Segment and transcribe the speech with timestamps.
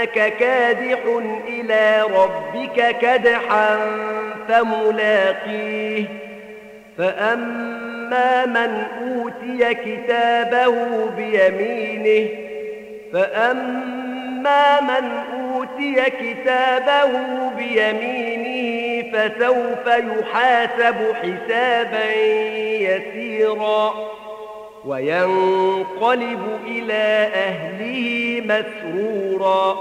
[0.00, 0.98] إنك كادح
[1.48, 3.78] إلى ربك كدحا
[4.48, 6.04] فملاقيه.
[6.98, 10.74] فأما من أوتي كتابه
[11.16, 12.28] بيمينه
[13.12, 17.10] فأما من أوتي كتابه
[17.58, 18.60] بيمينه
[19.12, 22.14] فسوف يحاسب حسابا
[22.80, 23.94] يسيرا.
[24.84, 29.76] وينقلب إلى أهله مسرورا.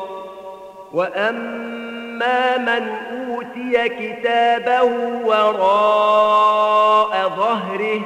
[0.94, 4.84] وأما من أوتي كتابه
[5.26, 8.02] وراء ظهره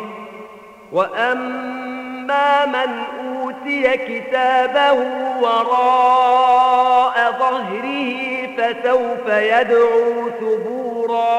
[0.91, 4.94] وأما من أوتي كتابه
[5.41, 11.36] وراء ظهره فسوف يدعو ثبورا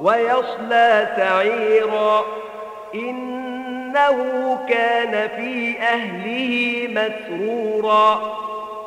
[0.00, 2.24] ويصلى سعيرا.
[2.94, 8.36] إنه كان في أهله مسرورا.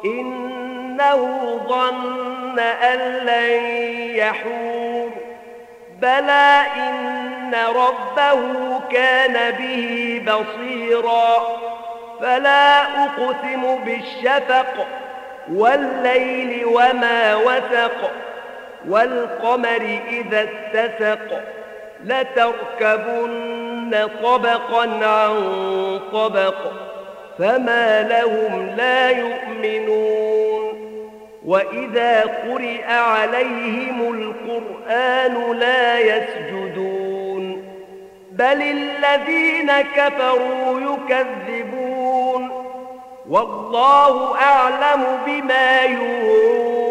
[0.06, 3.64] إنه ظن أن لن
[4.16, 5.10] يحور.
[6.02, 11.58] بلى إن ربه كان به بصيرا.
[12.22, 14.88] فلا أقسم بالشفق
[15.54, 18.12] والليل وما وسق.
[18.88, 21.61] والقمر إذا اتسق.
[22.06, 25.40] لتركبن طبقا عن
[26.14, 26.56] طبق
[27.40, 30.62] فما لهم لا يؤمنون.
[31.46, 37.64] وإذا قرئ عليهم القرآن لا يسجدون.
[38.32, 42.50] بل الذين كفروا يكذبون.
[43.30, 46.91] والله أعلم بما يوعون.